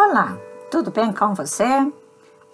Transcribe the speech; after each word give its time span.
Olá, 0.00 0.38
tudo 0.70 0.92
bem 0.92 1.12
com 1.12 1.34
você? 1.34 1.92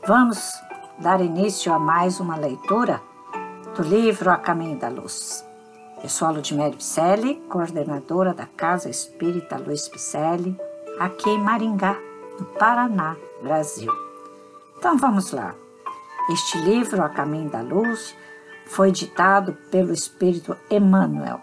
Vamos 0.06 0.50
dar 0.98 1.20
início 1.20 1.74
a 1.74 1.78
mais 1.78 2.18
uma 2.18 2.36
leitura 2.36 3.02
do 3.76 3.82
livro 3.82 4.30
A 4.30 4.38
Caminho 4.38 4.78
da 4.78 4.88
Luz. 4.88 5.44
Eu 6.02 6.08
sou 6.08 6.26
a 6.26 6.30
Ludmere 6.30 6.74
Picelli, 6.74 7.34
coordenadora 7.50 8.32
da 8.32 8.46
Casa 8.46 8.88
Espírita 8.88 9.58
Luiz 9.58 9.86
Picelli, 9.86 10.58
aqui 10.98 11.28
em 11.28 11.38
Maringá, 11.38 11.98
no 12.40 12.46
Paraná, 12.46 13.14
Brasil. 13.42 13.92
Então 14.78 14.96
vamos 14.96 15.30
lá. 15.30 15.54
Este 16.30 16.56
livro, 16.56 17.02
A 17.02 17.10
Caminho 17.10 17.50
da 17.50 17.60
Luz, 17.60 18.16
foi 18.64 18.90
ditado 18.90 19.52
pelo 19.70 19.92
Espírito 19.92 20.56
Emmanuel 20.70 21.42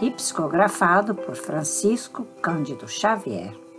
e 0.00 0.12
psicografado 0.12 1.12
por 1.12 1.34
Francisco 1.34 2.24
Cândido 2.40 2.86
Xavier. 2.86 3.69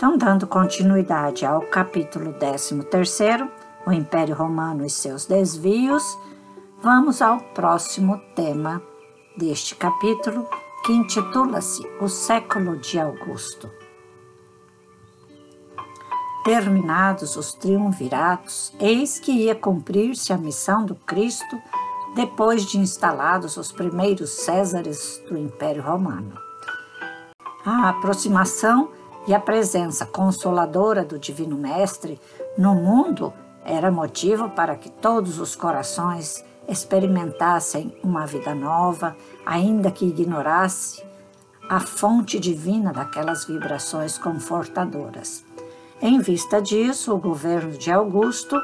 Então, 0.00 0.16
dando 0.16 0.46
continuidade 0.46 1.44
ao 1.44 1.60
capítulo 1.60 2.32
13, 2.32 2.74
o 3.86 3.92
Império 3.92 4.34
Romano 4.34 4.82
e 4.82 4.88
seus 4.88 5.26
desvios, 5.26 6.18
vamos 6.82 7.20
ao 7.20 7.38
próximo 7.38 8.18
tema 8.34 8.82
deste 9.36 9.74
capítulo, 9.74 10.48
que 10.86 10.92
intitula-se 10.94 11.86
O 12.00 12.08
Século 12.08 12.78
de 12.78 12.98
Augusto. 12.98 13.70
Terminados 16.44 17.36
os 17.36 17.52
triunviratos, 17.52 18.72
eis 18.80 19.18
que 19.18 19.32
ia 19.32 19.54
cumprir-se 19.54 20.32
a 20.32 20.38
missão 20.38 20.86
do 20.86 20.94
Cristo 20.94 21.60
depois 22.14 22.64
de 22.64 22.78
instalados 22.78 23.58
os 23.58 23.70
primeiros 23.70 24.30
Césares 24.30 25.22
do 25.28 25.36
Império 25.36 25.82
Romano. 25.82 26.32
A 27.66 27.90
aproximação 27.90 28.98
e 29.26 29.34
a 29.34 29.40
presença 29.40 30.06
consoladora 30.06 31.04
do 31.04 31.18
Divino 31.18 31.56
Mestre 31.56 32.20
no 32.56 32.74
mundo 32.74 33.32
era 33.64 33.90
motivo 33.90 34.48
para 34.50 34.76
que 34.76 34.90
todos 34.90 35.38
os 35.38 35.54
corações 35.54 36.44
experimentassem 36.66 37.94
uma 38.02 38.26
vida 38.26 38.54
nova, 38.54 39.16
ainda 39.44 39.90
que 39.90 40.06
ignorasse 40.06 41.04
a 41.68 41.80
fonte 41.80 42.38
divina 42.38 42.92
daquelas 42.92 43.44
vibrações 43.44 44.18
confortadoras. 44.18 45.44
Em 46.02 46.18
vista 46.18 46.60
disso, 46.60 47.14
o 47.14 47.18
governo 47.18 47.72
de 47.72 47.90
Augusto 47.92 48.56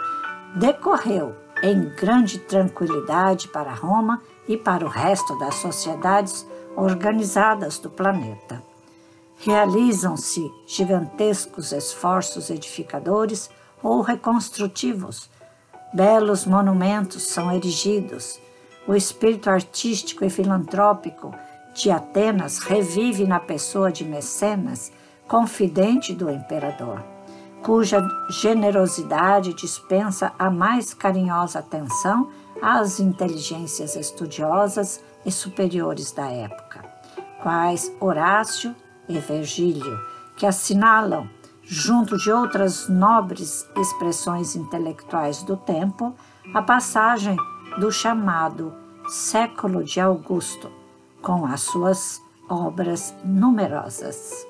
decorreu 0.57 1.35
em 1.63 1.89
grande 1.95 2.39
tranquilidade 2.39 3.49
para 3.49 3.73
Roma 3.73 4.23
e 4.49 4.57
para 4.57 4.85
o 4.85 4.89
resto 4.89 5.39
das 5.39 5.57
sociedades 5.57 6.47
organizadas 6.77 7.79
do 7.79 7.91
planeta. 7.91 8.63
Realizam-se 9.39 10.51
gigantescos 10.67 11.73
esforços 11.73 12.51
edificadores 12.51 13.51
ou 13.83 14.01
reconstrutivos. 14.01 15.31
Belos 15.93 16.45
monumentos 16.47 17.25
são 17.25 17.53
erigidos. 17.53 18.41
O 18.87 18.95
espírito 18.95 19.51
artístico 19.51 20.25
e 20.25 20.31
filantrópico 20.31 21.35
de 21.75 21.91
Atenas 21.91 22.59
revive 22.59 23.27
na 23.27 23.39
pessoa 23.39 23.93
de 23.93 24.05
Mecenas, 24.05 24.91
confidente 25.29 26.13
do 26.15 26.31
imperador 26.31 27.03
cuja 27.67 28.01
generosidade 28.31 29.53
dispensa 29.53 30.33
a 30.39 30.49
mais 30.49 30.95
carinhosa 30.95 31.59
atenção 31.59 32.31
às 32.63 33.01
inteligências 33.01 33.97
estudiosas 33.97 35.01
e 35.25 35.33
superiores 35.33 36.13
da 36.13 36.31
época, 36.31 36.85
quais 37.43 37.93
Horácio 37.99 38.73
e 39.09 39.19
Virgílio, 39.19 39.99
que 40.37 40.47
assinalam, 40.47 41.29
junto 41.63 42.17
de 42.17 42.31
outras 42.31 42.89
nobres 42.89 43.69
expressões 43.77 44.55
intelectuais 44.55 45.43
do 45.43 45.57
tempo, 45.57 46.15
a 46.55 46.63
passagem 46.63 47.37
do 47.79 47.91
chamado 47.91 48.73
século 49.09 49.85
de 49.85 50.01
Augusto, 50.01 50.71
com 51.23 51.47
as 51.47 51.63
suas 51.63 52.21
obras 52.49 53.15
numerosas. 53.25 54.47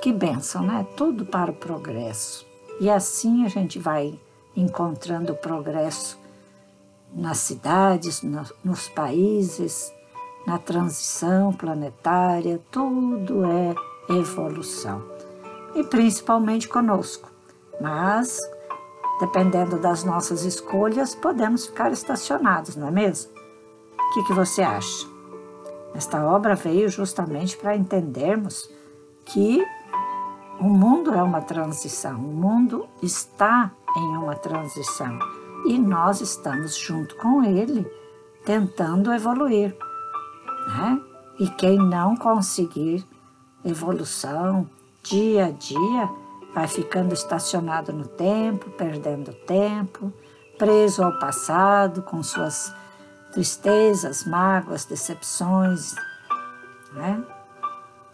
Que 0.00 0.12
bênção, 0.12 0.62
né? 0.62 0.84
Tudo 0.96 1.24
para 1.24 1.52
o 1.52 1.54
progresso. 1.54 2.44
E 2.80 2.90
assim 2.90 3.44
a 3.44 3.48
gente 3.48 3.78
vai 3.78 4.18
encontrando 4.56 5.32
o 5.32 5.36
progresso 5.36 6.18
nas 7.14 7.38
cidades, 7.38 8.20
nos 8.64 8.88
países, 8.88 9.92
na 10.46 10.58
transição 10.58 11.52
planetária, 11.52 12.60
tudo 12.70 13.44
é 13.44 13.74
evolução. 14.08 15.02
E 15.74 15.82
principalmente 15.84 16.68
conosco. 16.68 17.30
Mas, 17.80 18.38
dependendo 19.20 19.78
das 19.78 20.04
nossas 20.04 20.44
escolhas, 20.44 21.14
podemos 21.14 21.66
ficar 21.66 21.92
estacionados, 21.92 22.76
não 22.76 22.88
é 22.88 22.90
mesmo? 22.90 23.30
O 23.98 24.14
que, 24.14 24.24
que 24.24 24.32
você 24.32 24.62
acha? 24.62 25.06
Esta 25.94 26.24
obra 26.24 26.54
veio 26.54 26.88
justamente 26.88 27.56
para 27.56 27.76
entendermos 27.76 28.70
que 29.24 29.64
o 30.60 30.68
mundo 30.68 31.14
é 31.14 31.22
uma 31.22 31.40
transição, 31.40 32.16
o 32.16 32.34
mundo 32.34 32.88
está 33.02 33.72
em 33.96 34.16
uma 34.16 34.34
transição 34.34 35.18
e 35.66 35.78
nós 35.78 36.20
estamos 36.20 36.76
junto 36.76 37.16
com 37.16 37.42
ele 37.42 37.86
tentando 38.44 39.12
evoluir. 39.12 39.76
Né? 40.66 41.00
E 41.38 41.48
quem 41.48 41.76
não 41.76 42.16
conseguir 42.16 43.06
evolução 43.64 44.68
dia 45.02 45.46
a 45.46 45.50
dia 45.50 46.08
vai 46.54 46.68
ficando 46.68 47.14
estacionado 47.14 47.92
no 47.92 48.06
tempo, 48.06 48.70
perdendo 48.70 49.32
tempo, 49.32 50.12
preso 50.58 51.02
ao 51.02 51.18
passado 51.18 52.02
com 52.02 52.22
suas 52.22 52.74
tristezas, 53.32 54.24
mágoas, 54.24 54.84
decepções. 54.84 55.94
Né? 56.92 57.24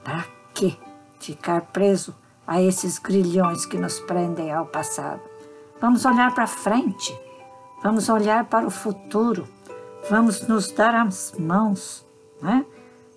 Para 0.05 0.25
quê? 0.55 0.77
Ficar 1.19 1.63
preso 1.63 2.15
a 2.47 2.63
esses 2.63 2.99
grilhões 2.99 3.67
que 3.67 3.77
nos 3.77 4.01
prendem 4.01 4.51
ao 4.53 4.65
passado. 4.65 5.21
Vamos 5.81 6.05
olhar 6.05 6.35
para 6.35 6.47
frente, 6.47 7.17
vamos 7.83 8.09
olhar 8.09 8.45
para 8.47 8.67
o 8.67 8.71
futuro, 8.71 9.47
vamos 10.09 10.47
nos 10.49 10.73
dar 10.73 10.95
as 10.95 11.35
mãos. 11.39 12.08
Né? 12.41 12.65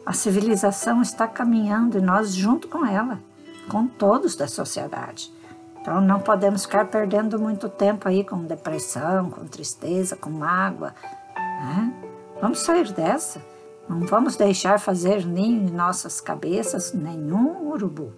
A 0.06 0.14
civilização 0.14 1.02
está 1.02 1.28
caminhando 1.28 1.98
e 1.98 2.02
nós 2.02 2.34
junto 2.34 2.68
com 2.68 2.86
ela, 2.86 3.20
com 3.70 3.88
todos 3.88 4.36
da 4.36 4.48
sociedade. 4.48 5.32
Então 5.80 6.00
não 6.00 6.20
podemos 6.20 6.66
ficar 6.66 6.86
perdendo 6.86 7.40
muito 7.40 7.68
tempo 7.68 8.08
aí 8.08 8.24
com 8.24 8.44
depressão, 8.44 9.30
com 9.30 9.46
tristeza, 9.46 10.16
com 10.16 10.30
mágoa. 10.30 10.94
Né? 11.36 11.94
Vamos 12.42 12.60
sair 12.60 12.92
dessa. 12.92 13.42
Não 13.90 14.02
vamos 14.02 14.36
deixar 14.36 14.80
fazer 14.80 15.26
ninho 15.26 15.68
em 15.68 15.72
nossas 15.72 16.22
cabeças 16.22 16.94
nenhum 16.94 17.70
urubu 17.72 18.14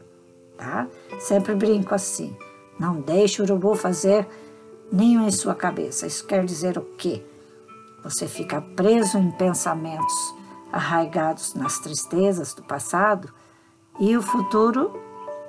tá? 0.64 0.88
Sempre 1.20 1.56
brinco 1.56 1.94
assim. 1.94 2.36
Não 2.80 3.02
deixe 3.02 3.42
o 3.42 3.46
urubu 3.46 3.76
fazer 3.76 4.28
ninho 4.92 5.22
em 5.24 5.32
sua 5.32 5.54
cabeça. 5.54 6.08
Isso 6.08 6.26
quer 6.26 6.46
dizer 6.46 6.78
o 6.78 6.82
quê? 6.98 7.24
Você 8.04 8.28
fica 8.28 8.62
preso 8.62 9.18
em 9.18 9.32
pensamentos 9.32 10.36
arraigados 10.74 11.54
nas 11.54 11.78
tristezas 11.78 12.54
do 12.56 12.64
passado 12.64 13.32
e 14.00 14.18
o 14.18 14.22
futuro 14.22 15.00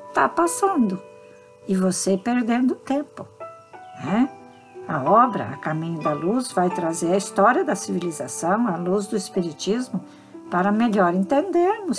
está 0.09 0.29
passando 0.29 1.01
e 1.67 1.75
você 1.75 2.19
perdendo 2.19 2.75
tempo, 2.75 3.27
né? 4.05 4.29
A 4.87 5.03
obra 5.03 5.49
A 5.49 5.57
Caminho 5.57 6.03
da 6.03 6.13
Luz 6.13 6.53
vai 6.53 6.69
trazer 6.69 7.15
a 7.15 7.17
história 7.17 7.65
da 7.65 7.75
civilização 7.75 8.69
à 8.69 8.77
luz 8.77 9.07
do 9.07 9.17
Espiritismo 9.17 10.05
para 10.51 10.71
melhor 10.71 11.15
entendermos 11.15 11.99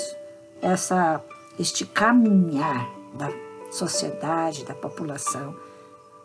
essa, 0.61 1.19
este 1.59 1.83
caminhar 1.83 2.87
da 3.15 3.29
sociedade, 3.71 4.65
da 4.65 4.75
população. 4.75 5.55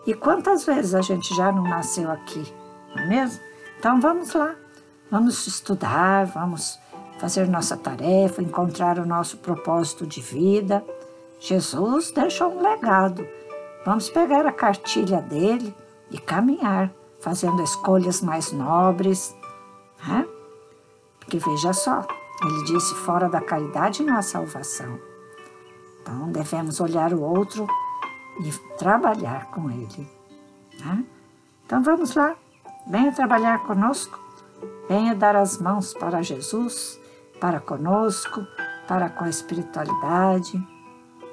E 0.07 0.13
quantas 0.13 0.67
vezes 0.67 0.95
a 0.95 1.01
gente 1.01 1.35
já 1.35 1.51
não 1.51 1.63
nasceu 1.63 2.11
aqui, 2.11 2.55
não 2.95 3.05
é 3.05 3.07
mesmo? 3.07 3.43
Então 3.79 3.99
vamos 3.99 4.35
lá, 4.35 4.55
vamos 5.11 5.47
estudar, 5.47 6.27
vamos 6.27 6.79
fazer 7.21 7.47
nossa 7.47 7.77
tarefa, 7.77 8.43
encontrar 8.43 8.99
o 8.99 9.05
nosso 9.05 9.37
propósito 9.37 10.07
de 10.07 10.23
vida. 10.23 10.83
Jesus 11.39 12.11
deixou 12.11 12.51
um 12.51 12.63
legado. 12.63 13.29
Vamos 13.85 14.09
pegar 14.09 14.47
a 14.47 14.53
cartilha 14.53 15.21
dele 15.21 15.75
e 16.11 16.19
caminhar, 16.19 16.91
fazendo 17.21 17.63
escolhas 17.63 18.23
mais 18.23 18.53
nobres. 18.53 19.37
Né? 20.07 20.27
Porque 21.19 21.39
veja 21.39 21.75
só, 21.75 22.07
ele 22.43 22.65
disse: 22.65 22.95
fora 22.95 23.29
da 23.29 23.41
caridade 23.41 24.03
não 24.03 24.17
há 24.17 24.23
salvação. 24.23 24.99
Então, 26.01 26.33
devemos 26.33 26.81
olhar 26.81 27.13
o 27.13 27.21
outro 27.21 27.67
e 28.43 28.51
trabalhar 28.79 29.51
com 29.51 29.71
ele. 29.71 30.09
Né? 30.83 31.05
Então, 31.67 31.83
vamos 31.83 32.15
lá. 32.15 32.35
Venha 32.87 33.13
trabalhar 33.13 33.63
conosco. 33.65 34.19
Venha 34.89 35.15
dar 35.15 35.37
as 35.37 35.59
mãos 35.59 35.95
para 35.95 36.23
Jesus, 36.23 37.00
para 37.41 37.61
conosco, 37.61 38.47
para 38.87 39.09
com 39.09 39.25
a 39.25 39.29
espiritualidade. 39.29 40.63